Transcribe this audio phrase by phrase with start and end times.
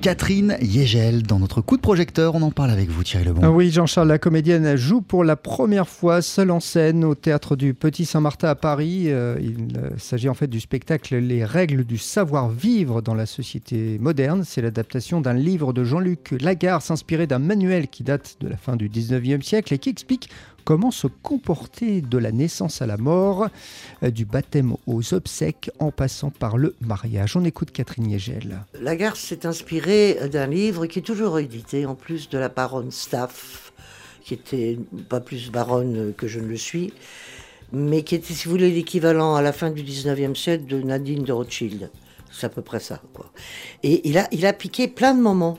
[0.00, 1.22] Catherine Yegel.
[1.22, 3.42] Dans notre coup de projecteur, on en parle avec vous, Thierry Lebon.
[3.44, 7.54] Ah oui, Jean-Charles, la comédienne joue pour la première fois seule en scène au théâtre
[7.54, 9.04] du Petit Saint-Martin à Paris.
[9.08, 13.98] Euh, il euh, s'agit en fait du spectacle Les règles du savoir-vivre dans la société
[14.00, 14.42] moderne.
[14.44, 18.76] C'est l'adaptation d'un livre de Jean-Luc Lagarde, inspiré d'un manuel qui date de la fin
[18.76, 20.30] du 19e siècle et qui explique
[20.64, 23.48] comment se comporter de la naissance à la mort,
[24.02, 27.36] euh, du baptême aux obsèques en passant par le mariage.
[27.36, 28.60] On écoute Catherine Yegel.
[28.80, 33.72] Lagarde s'est inspiré d'un livre qui est toujours édité en plus de la baronne Staff,
[34.22, 34.78] qui était
[35.08, 36.92] pas plus baronne que je ne le suis,
[37.72, 41.24] mais qui était, si vous voulez, l'équivalent à la fin du 19e siècle de Nadine
[41.24, 41.90] de Rothschild.
[42.30, 43.00] C'est à peu près ça.
[43.82, 45.58] Et il a, il a piqué plein de moments.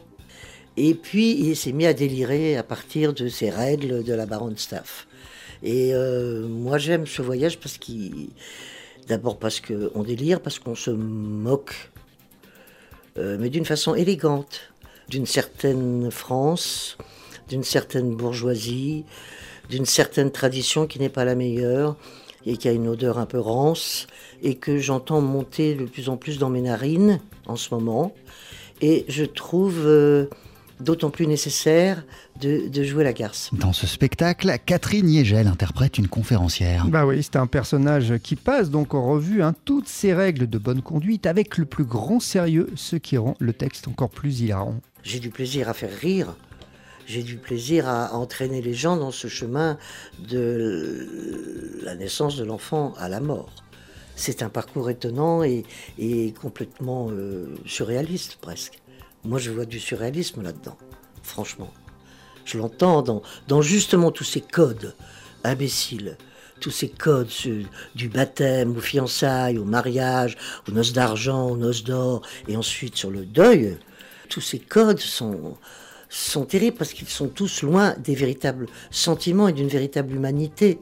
[0.77, 4.57] Et puis, il s'est mis à délirer à partir de ces règles de la baronne
[4.57, 5.07] Staff.
[5.63, 8.29] Et euh, moi, j'aime ce voyage parce qu'il.
[9.07, 11.91] D'abord parce qu'on délire, parce qu'on se moque,
[13.17, 14.71] euh, mais d'une façon élégante,
[15.09, 16.97] d'une certaine France,
[17.49, 19.03] d'une certaine bourgeoisie,
[19.69, 21.97] d'une certaine tradition qui n'est pas la meilleure
[22.45, 24.07] et qui a une odeur un peu rance
[24.43, 28.13] et que j'entends monter de plus en plus dans mes narines en ce moment.
[28.81, 29.85] Et je trouve.
[29.85, 30.27] Euh,
[30.81, 32.03] d'autant plus nécessaire
[32.39, 33.49] de, jouer la garce.
[33.53, 36.87] Dans ce spectacle, Catherine Yegel interprète une conférencière.
[36.87, 40.57] Bah oui, c'est un personnage qui passe donc en revue hein, toutes ces règles de
[40.57, 44.75] bonne conduite avec le plus grand sérieux, ce qui rend le texte encore plus hilarant.
[45.03, 46.35] J'ai du plaisir à faire rire.
[47.07, 49.77] J'ai du plaisir à entraîner les gens dans ce chemin
[50.29, 53.49] de la naissance de l'enfant à la mort.
[54.15, 55.63] C'est un parcours étonnant et,
[56.39, 58.80] complètement euh, surréaliste presque.
[59.23, 60.77] Moi, je vois du surréalisme là-dedans,
[61.21, 61.71] franchement.
[62.43, 63.03] Je l'entends
[63.47, 64.95] dans, justement tous ces codes
[65.43, 66.17] imbéciles,
[66.59, 67.29] tous ces codes
[67.95, 70.37] du baptême, aux fiançailles, au mariage,
[70.67, 73.77] aux noces d'argent, aux noces d'or, et ensuite sur le deuil.
[74.27, 75.55] Tous ces codes sont,
[76.09, 80.79] sont terribles parce qu'ils sont tous loin des véritables sentiments et d'une véritable humanité.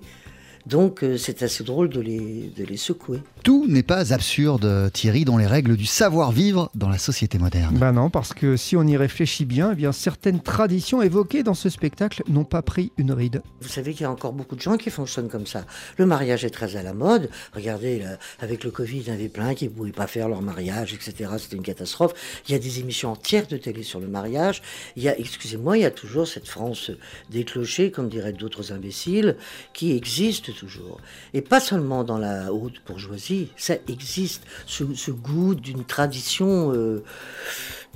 [0.66, 3.22] Donc euh, c'est assez drôle de les, de les secouer.
[3.44, 7.78] Tout n'est pas absurde, Thierry, dans les règles du savoir-vivre dans la société moderne.
[7.78, 11.54] Ben non, parce que si on y réfléchit bien, eh bien certaines traditions évoquées dans
[11.54, 13.42] ce spectacle n'ont pas pris une ride.
[13.62, 15.66] Vous savez qu'il y a encore beaucoup de gens qui fonctionnent comme ça.
[15.98, 17.30] Le mariage est très à la mode.
[17.54, 18.04] Regardez,
[18.40, 20.94] avec le Covid, il y en avait plein qui ne pouvaient pas faire leur mariage,
[20.94, 21.32] etc.
[21.38, 22.14] C'était une catastrophe.
[22.48, 24.62] Il y a des émissions entières de télé sur le mariage.
[24.96, 26.92] Il y a, excusez-moi, il y a toujours cette France
[27.30, 29.38] des clochers, comme diraient d'autres imbéciles,
[29.74, 31.00] qui existe toujours.
[31.34, 37.04] Et pas seulement dans la haute bourgeoisie, ça existe, ce, goût d'une tradition euh,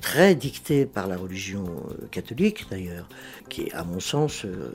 [0.01, 3.07] très dictée par la religion euh, catholique d'ailleurs,
[3.49, 4.73] qui est à mon sens euh,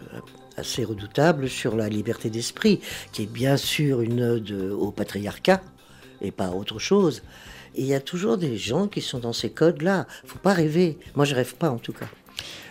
[0.56, 2.80] assez redoutable sur la liberté d'esprit,
[3.12, 5.62] qui est bien sûr une ode au patriarcat
[6.20, 7.22] et pas autre chose.
[7.74, 10.06] Il y a toujours des gens qui sont dans ces codes-là.
[10.24, 10.98] Faut pas rêver.
[11.14, 12.08] Moi, je rêve pas en tout cas.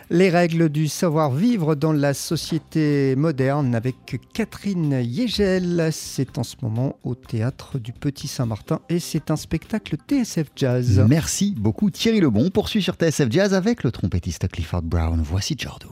[0.09, 5.89] Les règles du savoir-vivre dans la société moderne avec Catherine Yegel.
[5.91, 11.05] C'est en ce moment au théâtre du Petit Saint-Martin et c'est un spectacle TSF Jazz.
[11.09, 12.49] Merci beaucoup Thierry Lebon.
[12.49, 15.21] Poursuit sur TSF Jazz avec le trompettiste Clifford Brown.
[15.21, 15.89] Voici Jordo.